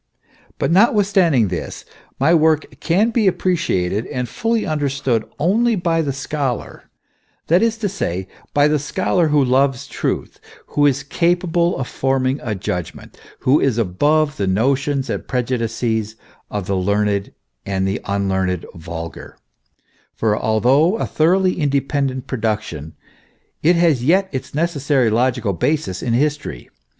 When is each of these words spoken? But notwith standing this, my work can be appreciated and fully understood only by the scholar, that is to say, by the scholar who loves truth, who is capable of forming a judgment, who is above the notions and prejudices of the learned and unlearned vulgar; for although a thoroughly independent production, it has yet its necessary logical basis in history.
But 0.57 0.71
notwith 0.71 1.05
standing 1.05 1.49
this, 1.49 1.85
my 2.19 2.33
work 2.33 2.79
can 2.79 3.11
be 3.11 3.27
appreciated 3.27 4.07
and 4.07 4.27
fully 4.27 4.65
understood 4.65 5.29
only 5.37 5.75
by 5.75 6.01
the 6.01 6.11
scholar, 6.11 6.89
that 7.49 7.61
is 7.61 7.77
to 7.77 7.87
say, 7.87 8.27
by 8.51 8.67
the 8.67 8.79
scholar 8.79 9.27
who 9.27 9.45
loves 9.45 9.85
truth, 9.85 10.39
who 10.69 10.87
is 10.87 11.03
capable 11.03 11.77
of 11.77 11.87
forming 11.87 12.39
a 12.41 12.55
judgment, 12.55 13.15
who 13.41 13.59
is 13.59 13.77
above 13.77 14.37
the 14.37 14.47
notions 14.47 15.07
and 15.07 15.27
prejudices 15.27 16.15
of 16.49 16.65
the 16.65 16.75
learned 16.75 17.31
and 17.63 17.99
unlearned 18.05 18.65
vulgar; 18.73 19.37
for 20.15 20.35
although 20.35 20.97
a 20.97 21.05
thoroughly 21.05 21.59
independent 21.59 22.25
production, 22.25 22.95
it 23.61 23.75
has 23.75 24.03
yet 24.03 24.29
its 24.31 24.55
necessary 24.55 25.11
logical 25.11 25.53
basis 25.53 26.01
in 26.01 26.13
history. 26.13 26.71